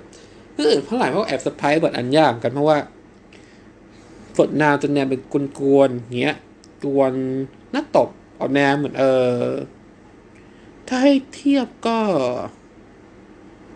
[0.55, 2.77] เออเพราะหลายเพราะแอบสปายบทอันยากกันเพราะว่า
[4.37, 5.21] บทนามจะแนวเป็น
[5.59, 6.37] กวนๆเงี้ย
[6.83, 7.13] กวน
[7.73, 9.05] น่าตบเอาแนวเหมือนเอ
[9.45, 9.51] อ
[10.87, 11.97] ถ้าให้เทียบก็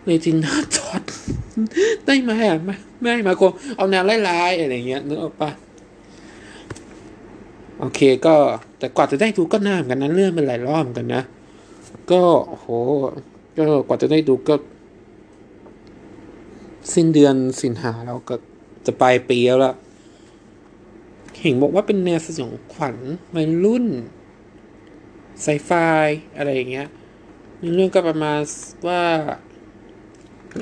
[0.04, 1.02] เลจิน่าจอด
[2.06, 5.50] ได้ไหมอะไม่ไม่มาคงเอาแนวไล่ๆอะไรเงี้ยนึกออกปะ
[7.78, 8.34] โอเคก็
[8.78, 11.22] แต่กว่าจะได้ดูก็นานกันนั้นเรื่องเป็นหลายรอบกันนะ
[12.10, 12.66] ก็โห
[13.58, 14.54] ก็กว่าจะได้ดูก็
[16.94, 18.34] สิ้นเดือนสินหาเราก็
[18.86, 19.74] จะปลายปีแล้วละ
[21.40, 22.96] เห็นบอกว่าเป็นแนวสยองขวัญ
[23.34, 23.86] วัยรุ่น
[25.42, 25.70] ไซไฟ
[26.36, 26.88] อะไรอย่างเงี้ย
[27.74, 28.40] เรื่องก็ประมาณ
[28.86, 29.02] ว่า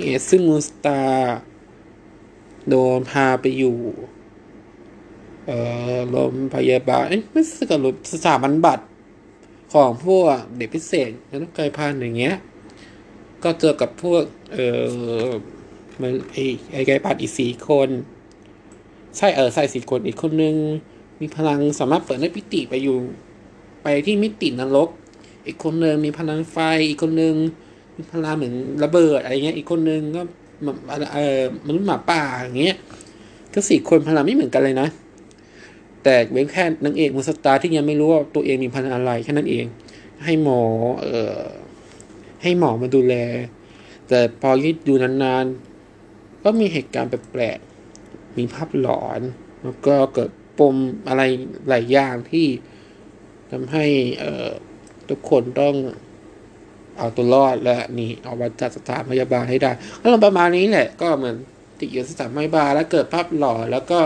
[0.00, 1.00] เอซึ่งมูสตา
[2.68, 3.76] โดนพาไปอยู่
[5.46, 5.58] เอ่
[5.94, 8.84] อโรงพยาบาลเอ้ยไม่ใช่กับรสถาบันบัตร
[9.72, 11.10] ของพวกเด็กพิเศษ
[11.42, 12.36] นักกายพันอย่างเงี้ย
[13.44, 14.66] ก็เจอกับพวก เอ่
[15.24, 15.28] อ
[16.00, 16.36] มันไอ
[16.72, 17.88] ไอกายพันอีกสี่คน
[19.16, 20.56] ใช่เออใส่สี่คนอีกคนนึง
[21.20, 22.98] มีพลังสามารถเปิดให้พิติไปอยู่
[23.82, 24.88] ไปที่มิตินรก
[25.46, 26.56] อีกคนนึงมีพลังไฟ
[26.88, 27.34] อีกคนนึง
[27.96, 28.54] มีพลังเหมือน
[28.84, 30.22] ระเบิดอะไรเงี้ย อีกคนนึงก็
[31.14, 32.76] เออมนุษย์หมาป่าอย่างเงี้ย
[33.54, 34.88] ก็สี่คนพลังไม่เหมือนกันเลยนะ
[36.08, 39.66] แต่เว้นแค่นางเอกมุสตาที่ยังไม่รู้ว่าตัวเองมีพลังอะไรแค่นั้นเอง
[40.24, 40.62] ให้หมอ
[41.02, 41.44] เอ่อ
[42.42, 43.14] ให้หมอมาดูแล
[44.08, 49.20] แต่พอยืดดูนานๆ ก็มีเหตุการณ์แปลกๆมีภาพหลอน
[49.62, 50.74] แล้วก็เกิดปม
[51.08, 51.22] อะไร
[51.68, 52.46] หลายอย่างที่
[53.50, 53.84] ทำให้
[54.18, 54.50] เอ่อ
[55.08, 55.74] ทุกคนต้อง
[56.98, 61.36] เอาตัวรอดและนี่เอามาจัดสถานพยาบาลให้ได้ก็ลงประมาณนี้แหละ ก็เหมือน
[61.78, 64.00] ติดอยู่สถานพยาบาลแล้วเกิดภาพหลอนแล้วก็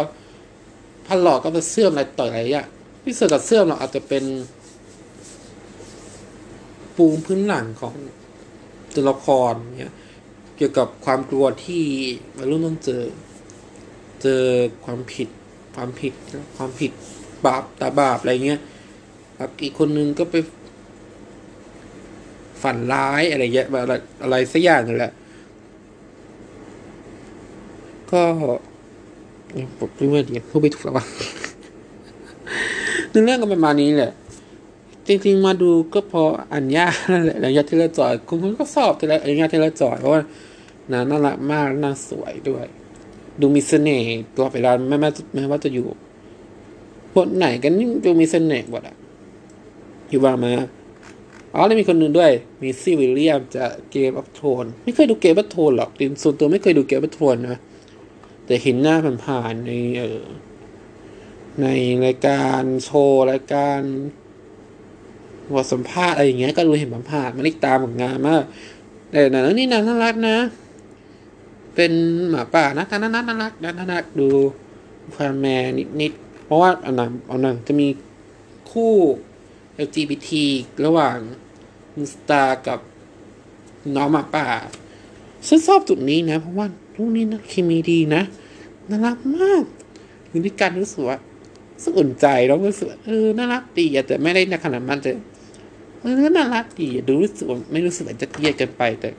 [1.11, 2.66] ภาพหลอนก็มาเสื่อมอะไรต่ออะไรอย่าง
[3.03, 4.25] ที่เสื่อมกับเสื่อมเราอาจจะเป็น
[6.96, 7.94] ปูมพื้นหลังของ
[8.94, 9.92] ตัวละครเนี่ย
[10.57, 11.85] เกี่ยวกับความกลัวที่
[12.37, 13.03] วัยรุ่นต้องเจอ
[14.23, 14.42] เจอ
[14.85, 15.29] ความผิด
[15.75, 16.12] ความผิด
[16.57, 16.92] ความผิด
[17.44, 18.61] บาปตาบาปอะไรเงี้ย
[19.62, 20.37] อีกคนนึงก็ไป
[22.62, 23.92] ฝันร้ายอะไรเงี้ยอะไร
[24.23, 25.12] อะไรสักอย่างนึงแหละ
[28.12, 28.23] ก็
[29.79, 31.05] ผมไม่ว่าดีพูดไม่ถูกแล้ววะ
[33.11, 34.13] เรื่องก็ประมาณนี้แหละ
[35.07, 36.23] จริงๆมาดูก็พอ
[36.55, 40.23] Anya นั่นแหละ Anya Taylor-Joy คุณคุณก็ชอบ Taylor Anya Taylor-Joy เพราะว่า
[40.91, 42.65] น่าน่ารักมากน่าสวยด้วย
[43.41, 45.87] ดูมีเสน่ห์ตัวเวลาไม่แม้แม้ว่าจะอยู่
[47.15, 47.73] บทไหนกัน
[48.05, 48.97] ดูมีเสน่ห์บทอะ
[50.11, 50.53] อยู่ว่างมา
[51.55, 52.31] อ๋อแล้วมีคนหนึ่งด้วย
[52.62, 57.59] Maisie Williams จาก Game of Thrones ไม่เคยดู Game of Thrones หรอกดินส่วนตัวไม่เคยดู Game of Thrones นะ
[58.51, 60.25] แต่เห็นหน้าผ่านๆในเออ
[61.63, 61.67] ใน
[62.05, 63.81] รายการโชว์รายการ
[65.53, 68.43] บทสัมภาษณ์อะไรอย่างเงี้ยก็รู้เห็นผ่านๆมันติดตามผลงานมาก
[69.11, 70.37] แต่หนังนี่นางน่ารักนะ
[71.75, 71.93] เป็น
[72.31, 74.29] หมาป่านะน่ารักน่ารักน่ารักดู
[75.15, 75.67] ความแมน
[76.01, 77.89] นิดๆเพราะว่าอันนั้นอันนั้นจะมี
[78.71, 78.95] คู่
[79.87, 80.31] LGBT
[80.85, 81.17] ระหว่าง
[81.99, 82.79] มิสตากับ
[83.97, 84.47] น้องหมาป่า
[85.47, 88.22] ฉันชอบจุดนี้นะ เพราะว่า ลูกนี้นะเคมีดีนะ
[88.88, 89.64] น่ารักมาก
[90.29, 91.18] อยู่ด้วยกันรู้สึกว่า
[91.83, 95.11] สึกอุ่นใจแล้วรู้สึกเออน่ารักดีแต่ไม่ได้ในขนาดมันจะ
[96.00, 99.11] เออน่ารักดีดูรู้สึกไม่รู้สึกจะเครียดกันไปแต่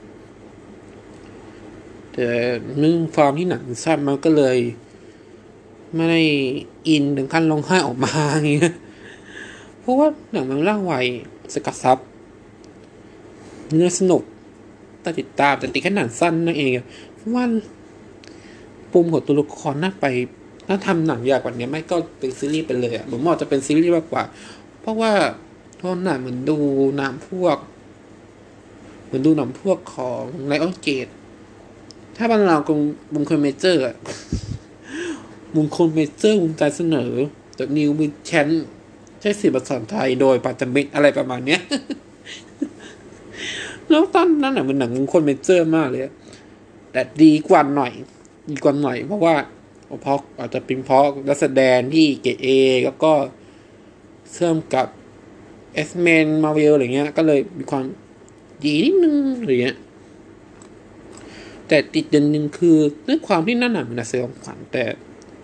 [2.12, 2.26] แต่
[2.78, 4.58] เนื่องฟอร์มที่หนังสั้นมันก็เลย
[5.94, 6.22] ไม่ได้
[6.88, 8.74] อินถึงขั้นร้องไห้ออกมาอย่างเงี้ย
[9.80, 10.94] เพราะว่าหนังมันร่างไว
[11.54, 11.98] สกัดซับ
[13.70, 14.22] เนื้อสนุก
[15.02, 16.70] แต่ติดตามแต่ติดแค่หนังสั้นนั่นเอง
[17.34, 17.44] ว่า
[18.92, 20.06] ปุ่มของตัวละครน่าไป
[20.68, 24.22] ถ้าทำหนังยากกว่านี้ไม่ก็เป็นซีรีส์ไปเลยอะผมมองจะเป็นซีรีส์มากกว่า
[24.80, 25.12] เพราะว่า
[25.76, 26.56] เพราะหนังเหมือนดู
[27.00, 27.58] น้ำพวก
[29.04, 31.06] เหมือนดูหนังพวกของไลออนเกต
[32.16, 32.78] ถ้าบ้านเรากง
[33.14, 33.96] บุงคลเมเจอร์อะ
[35.54, 37.12] บุงคลเมเจอร์บุงใจเสนอ
[37.58, 38.48] จากนิวบิชแชน
[39.20, 41.60] ใช้สื่อภาษาไทยโดยปัจมิตอะไรประมาณเนี้ย
[43.90, 46.02] แล้วตอนนั้นหนังเป็นหนังมงคลเมเจอร์มากเลย
[46.92, 47.92] แต่ดีกว่าหน่อย
[48.50, 49.34] ดีกว่าหน่อย เพราะว่า
[50.02, 52.46] เพราะอาจจะเป็นเพราะนักแสดงที่เกเอ
[52.84, 53.12] แล้วก็
[54.32, 54.86] เชื่อมกับ
[55.74, 57.84] เอสเมนมาเวลอะไรเงี้ย ก็เลยมีความ
[58.64, 59.76] ดีนิดนึงอะไรเงี้ย
[61.68, 64.84] แต่ติดอย่างหนึ่งคือเรื่องความที่นั่นหนังมันเสียงขวัญแต่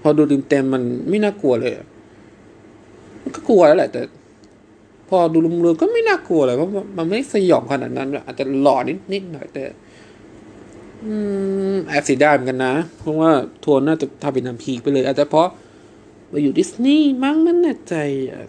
[0.03, 1.73] พอดูเต็มๆมันไม่น่ากลัวเลย
[3.23, 4.03] มันก็กลัวแล้วแหละ แต่
[5.09, 8.83] พอดูรวมๆก็ไม่น่ากลัวเลยเพราะมันไม่สยองขนาดนั้นอาจจะหลอน
[9.13, 9.65] นิดๆหน่อยแต่
[11.05, 11.15] อื
[11.75, 13.31] มแอบเสียดายเหมือนกันนะ เพราะว่า
[13.65, 15.49] ทัวร์น่าจะทำเป็นนำพีไปเลย อาจจะเพราะ
[16.33, 17.95] มาอยู่ดิสนีย์มั้งมันแน่ใจ
[18.31, 18.43] อะ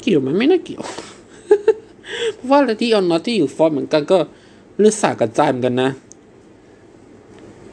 [0.00, 0.84] เกี่ยวมันไม่น่าเกี่ยว
[2.34, 4.18] เพราะว่าอะที่ออนนอตที่อยู่ฟอร์เหมือนกันก็
[4.78, 5.90] เลือดสาดกระจายเหมือนกันนะ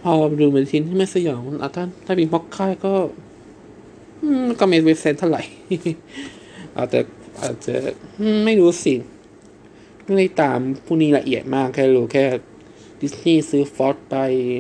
[0.01, 2.93] พอดูเป็น teen ที่ไม่สยองอะถ้าถ้าเป็น Fox ค่ายก็
[4.59, 5.43] ก็ไม่เวฟเซนเท่าไหร่
[6.77, 6.99] อาจจะ
[7.41, 7.75] อาจจะ
[8.45, 8.93] ไม่รู้สิ
[10.07, 12.25] ไม่ได้ตามผู้นี้ละเอียดมาก แค่รู้แค่
[13.01, 14.15] ดิสนีย์ซื้อ Fox ไป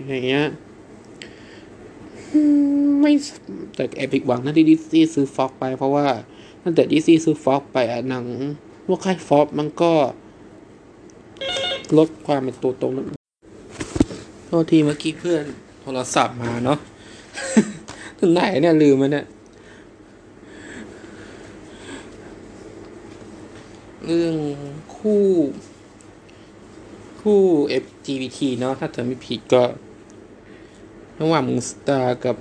[0.09, 0.47] อย่างเงี้ย
[3.01, 3.11] ไม่
[3.75, 6.07] แต่แอบผิดหวังนะที่ดิสนีย์ซื้อ Fox ไป เพราะว่า
[6.63, 8.25] ตั้งแต่ดิสนีย์ซื้อ Fox ไปอะหนัง
[8.87, 9.91] พวกค่ายฟอกมันก็
[11.97, 12.93] ลดความเป็นตัวตน
[14.45, 15.43] โทษทีเมื่อกี้เพื่อน
[15.81, 16.79] โทรศัพท์มาเนาะ
[18.19, 19.25] ถึงไหนเนี่ยลืมมันเนี่ย
[24.05, 24.35] เรื่อง
[25.07, 25.27] คู่
[27.21, 27.41] คู่
[27.83, 29.63] FGBT เนาะถ้าเธอไม่ผิดก็
[31.19, 32.35] ระหว่างมุงสตาร์กับ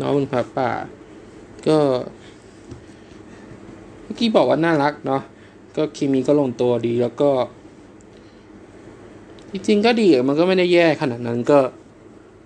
[0.00, 0.70] น้องบุญผาป่า
[1.66, 1.78] ก็
[4.02, 5.22] เมื่อกี้บอกว่าน่ารักเนาะ
[5.76, 7.30] ก็เคมีก็ลงตัวดีแล้วก็
[9.50, 11.58] จริงๆก็ดีมันก็ไม่ได้แย่ขนาดนั้นก็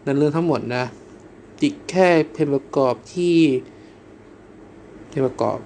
[0.06, 0.84] นั่นเรื่องทั้งหมดนะ
[1.62, 3.36] ติดแค่เพลงประกอบที่
[5.10, 5.58] เพลงประกอบ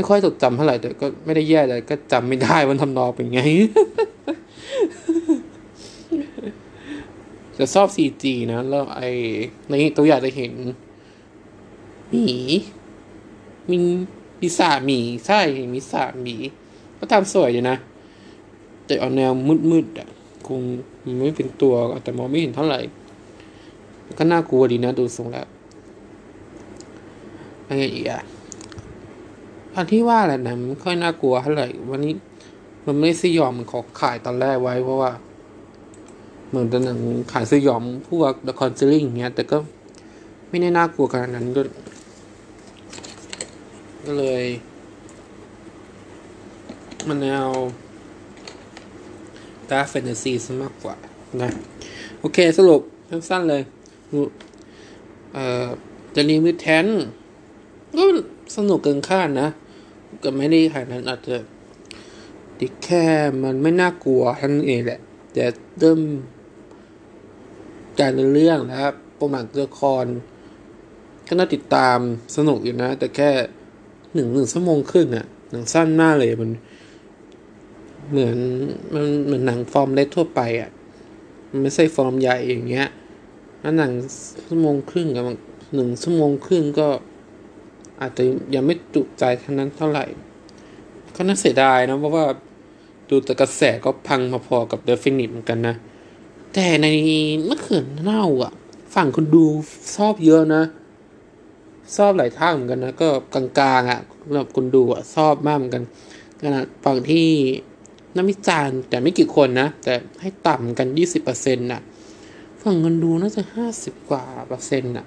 [0.00, 3.40] ไม่ค่อยจดจำเท่าไหร่แต่ก็ไม่ได้แย่แต่ก็จำไม่ได้วันทำนองเป็นไง
[7.58, 9.08] จะชอบ CG นะ แล้วไอ้
[9.68, 10.52] ในตัวอย่างจะเห็น
[12.10, 12.26] หมี
[13.70, 13.76] มี
[14.40, 15.40] มีสาหมี ใช่
[15.74, 16.36] มีสาหมี
[16.98, 17.76] ก็ทำสวยอยู่นะ
[18.86, 19.32] แต่เอาแนว
[19.70, 20.08] มืดๆอะ
[20.48, 20.60] คง
[21.20, 22.80] ไม่เป็นตัวแต่มองไม่เห็นเท่าไหร่
[24.18, 25.46] ก็น่ากลัวดีนะ ดูทรงแล้ว
[27.68, 28.22] อะไรอีกอะ
[29.74, 32.14] อันที่ว่าแหละนะมันค่อยน่ากลัวเท่าไหร่วันนี้
[32.86, 35.12] มันไม่สยองมันขอขายตอนแรกไว้เพราะว่า
[36.48, 37.00] เหมือนเป็นหนัง
[37.32, 39.56] ขายสยองพวก The Conjuring เงี้ย แต่ก็
[40.48, 41.62] ไม่ได้น่ากลัวขนาดนั้นก็
[44.04, 44.44] ก็เลย
[47.08, 47.48] มันแนว
[49.70, 50.96] ดาร์ f แฟนตาซีซะมากกว่า
[51.42, 51.50] นะ
[52.20, 53.62] โอเคสรุปสั้นๆเลย
[55.32, 55.66] เอ่อ
[56.14, 56.86] จะรีวิวแทน
[57.96, 58.02] ก็
[58.54, 59.48] สนุกเกินคาดนะ
[60.22, 61.36] ก็ไม่ได้ขนาดนั้นอาจจะ
[62.60, 63.04] ติดแค่
[63.44, 65.00] มันไม่น่ากลัวทั้งเองแหละ
[65.32, 65.44] แต่
[65.78, 66.00] เริ่ม
[68.00, 70.04] การเรื่องนะครับประมาณตัวละคร
[71.26, 71.98] ก็น่าติดตาม
[72.36, 73.30] สนุกอยู่นะ แต่แค่
[74.14, 76.50] หนึ่งหนึ่งชั่วโมงครึ่งอะหนังสั้นมากเลยมัน
[78.10, 78.36] เหมือน
[78.94, 80.70] มันเหมือนหนังฟอร์มเล็กทั่วไปอะ
[81.48, 82.88] มันไม่ใช่ฟอร์มใหญ่อย่างเงี้ย
[83.60, 83.92] แล้วหนัง
[84.46, 85.24] ชั่วโมงครึ่งกับ
[85.74, 86.88] หนึ่งชั่วโมงครึ่งก็
[88.00, 88.22] อาจจะ
[88.54, 90.04] ยังไม่จุใจทั้งนั้นเท่าไหร่
[91.14, 92.24] ก็น่าเสียดายนะเพราะว่า
[93.08, 95.74] ดูแต่กระแสก็พังมาพอกับเดฟินิตเหมือนกันนะ
[96.54, 96.86] แต่ใน
[97.48, 98.52] มะเขือเน่าอะ
[98.94, 99.44] ฝั่งคนดู
[99.96, 100.62] ชอบเยอะนะ
[101.96, 105.82] ชอบหลายท่าเหมือนกันนะ ก็กลางๆอะสำหรับคนดูอะชอบมากเหมือนกัน
[106.42, 107.28] ขนาดฝั่งที่
[108.16, 111.80] นักวิจารณ์แต่ไม่กี่คนนะ แต่ให้ต่ำกันยี่สิบเปอร์เซ็นต์น่ะ
[112.62, 115.06] ฝั่งคนดูน่าจะห้าสิบกว่าเปอร์เซ็นต์น่ะ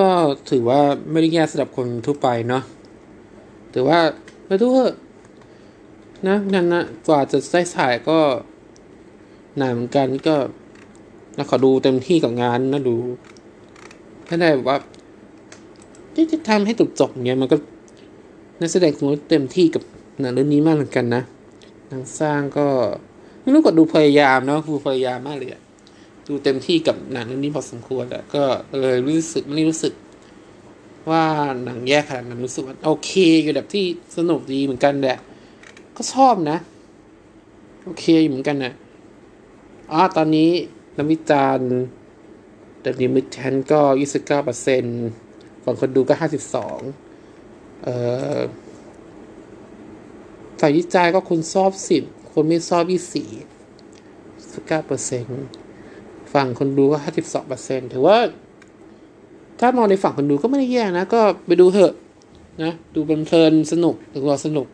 [0.00, 0.10] ก็
[0.50, 2.62] ถือว่าไม่ได้แย่สำหรับคนทั่วไปเนาะ
[3.74, 4.00] ถือว่า
[4.46, 4.92] ไปดูเถอ
[6.26, 8.18] นะนั่นนะกว่าจะได้ฉายก็
[9.60, 10.36] นานเหมือนกันก็
[11.36, 12.96] นะขอดูเต็มที่กับงานนะดู
[14.28, 14.78] ถ้าได้แบบว่า
[16.14, 17.56] ที่จะทำให้จบจบเงี้ยมันก็
[18.60, 19.82] นักแสดงคงเต็มที่กับ
[20.20, 21.22] หนังเรื่องนี้มากเหมือนกันนะ
[21.92, 22.66] นังสร้างก็
[23.40, 25.62] ไม่รู้ก็ดูพยายามเนาะคือพยายามมากเลยอะ
[26.30, 28.44] ดูเต็มที่กับหนังเรื่องนี้พอสมควรแหละก็
[28.80, 29.94] เลยรู้สึกไม่รู้สึก
[31.10, 31.24] ว่า
[31.64, 33.10] หนังแย่ขนาดนั้นรู้สึกว่าโอเค
[33.42, 33.84] อยู่แบบที่
[34.16, 35.18] สนุกดีเหมือนกันแหละ
[35.96, 36.58] ก็ชอบนะ
[37.84, 38.72] โอเคอยู่เหมือนกันนะ
[39.92, 40.50] อ๋อตอนนี้
[40.98, 41.68] นักวิจารณ์
[42.80, 44.98] แต่ดิมิชันก็ยี่สิบเก้าเปอร์เซ็นต์
[45.64, 46.78] ฝั่งคนดูก็ห้าสิบสอง
[47.82, 47.94] เอ่
[48.38, 48.40] อ
[50.60, 53.30] ฝ่ายวิจัยก็คนชอบสิบคนไม่ชอบยี่สี่
[54.52, 55.42] สิบเก้าเปอร์เซ็นต์
[56.32, 58.16] ฝั่งคนดูก็ห้าสิบสองเปอร์เซ็นต์ถือว่า
[59.60, 61.92] ถ้ามองในฝั่งคนดูก็ไม่ได้แย่นะ ก็ไปดูเถอะ
[62.62, 64.66] นะ ดูเพลินสนุกถือว่าสนุก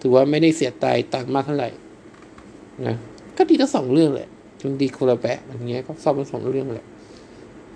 [0.00, 1.70] ถือว่าไม่ได้เสียใจตังมากเท่าไหร่
[2.86, 2.96] นะ
[3.36, 4.28] ก็ดีทั้งสองเรื่องเลย
[4.62, 6.86] มันดีคนละแบบอย่างเงี้ยก็ชอบทั้งสองเรื่องแหละ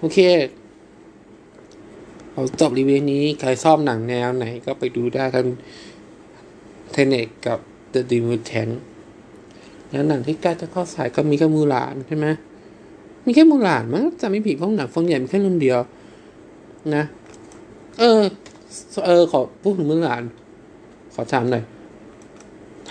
[0.01, 0.19] โอเค
[2.33, 5.47] เอาจบรีวิวนี้ใครชอบหนังแนวไหนก็ไปดูได้ทั้ง
[6.93, 7.59] เทเนกกับ
[7.93, 8.69] The d e m o t a n
[9.91, 12.27] แล้วหนังที่ใกล้จะเข้าสายก็มีแค่มูหลานใช่ไหม
[13.29, 15.79] มีแค่มูหลานมั้งจะไม่ผิดเพราะหนังฟองใหญ่มีแค่รื่องเดียว
[16.95, 17.05] นะ
[17.99, 18.23] เออ
[19.07, 20.23] เออ ขอพูดถึงมื่อหลาน
[21.15, 21.65] ขอถามหน่อย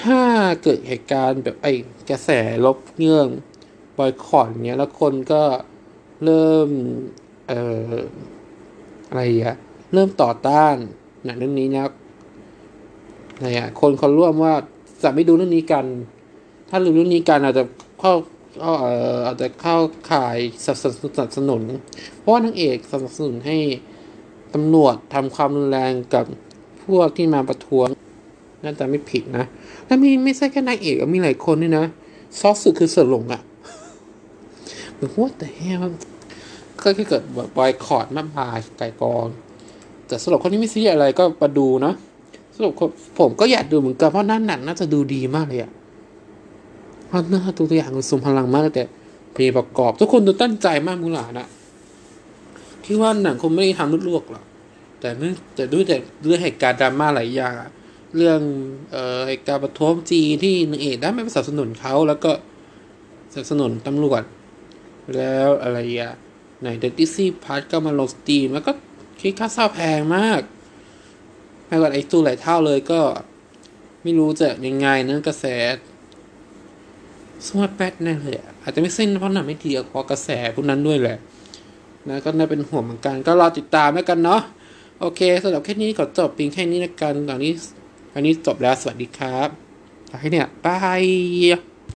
[0.01, 0.21] ถ้า
[0.63, 1.73] เกิดเหตุการณ์แบบไอ้
[2.09, 2.29] กระแส
[2.65, 3.27] ลบเงื่อง
[3.97, 5.43] บอยคอรเนี้ย แล้วคนก็
[6.23, 6.69] เริ่ม
[7.47, 7.93] เอ่อ
[9.09, 9.57] อะไรอะ
[9.93, 10.75] เริ่มต่อต้าน
[11.25, 11.83] หนังเรื่องนี้นะ
[13.35, 14.53] อะไรอะคนเขาร่วมว่า
[15.03, 15.85] จะไม่ดูเรื่องนี้กัน
[16.69, 17.63] ถ้าดูเรื่องนี้กันอาจจะ
[17.99, 18.13] เข้า
[18.63, 18.71] ก็
[19.25, 19.77] อาจจะเข้า
[20.11, 20.67] ข่ายส
[21.21, 21.61] นับสนุน
[22.19, 23.57] เพราะว่านางเอกสนับสนุนให้
[24.53, 26.25] ตำรวจทำความรุนแรงกับ
[26.83, 27.87] พวกที่มาประท้วง
[28.63, 29.45] น่าจะไม่ผิดนะ
[29.85, 31.85] แล้วมีไม่ใช่แค่นางเอกมีหลายคนด้วยนะ
[32.39, 33.41] ซอสสุดคือเสือหลงอะ
[34.93, 35.93] เหมือนว่าแต่แฮม
[36.81, 39.25] ก็แค่เกิดแบบบอยคอร์ดมากมายไก่กอง
[40.07, 41.93] แต่สำหรับคนที่ไม่ซีอะไรก็มาดูนะ
[42.53, 42.89] สำหรับคน
[43.19, 48.83] ผมก็อยากดูเหมือนกันเพราะนั่นหนังน่าจะดูดีมากเลยอะเพราะน่าตัวอย่างมันสมพลังมากแต่
[49.33, 51.47] เพลงประกอบ ทุกคนดูตั้งใจมากมูหลานะ
[52.85, 54.45] คิดว่าหนังคงไม่ได้ทำลวกหรอก
[54.99, 57.53] แต่เนื่องแต่ด้วยแต่ด้วยเหตุการณ์ดราม่าหลายอย่าง
[58.15, 58.39] เรื่อง
[58.91, 62.31] เอ่อเหตุการณ์ประท้วงจีนที่นางเอกได้ไม่ไปสนับสนุนเขาแล้วก็
[63.33, 64.23] สนับสนุนตำรวจ
[65.15, 66.13] แล้วอะไรอะ
[66.61, 68.71] ไหนเดนติซี่พาร์ทก็มาลงสตรีมแล้วก็
[69.21, 70.41] คิดค่าเช่าแพงมาก
[71.65, 73.01] แพงกว่าไอ้ตู้หลายเท่าเลยก็
[74.03, 75.45] ไม่รู้จะยังไงเนื้อกระแส
[77.45, 81.17] สวัสดแป๊ดแน่เลยอะอาจจะไม่สิ้นเพราะหนังไม่ดีอะเพราะกระแสพวกนั้นด้วยแหละ
[82.09, 84.41] นะก็น่าเป็นห่วงเหมือนกัน ก็รอติดตามแล้วกันเนาะ
[84.99, 87.51] โอเคสำหรับแค่นี้ขอจบเพียงแค่นี้นะกันตอนนี้
[88.13, 89.49] อันนี้จบแล้วสวัสดีครับ
[90.09, 91.03] ไปเนี่ยบาย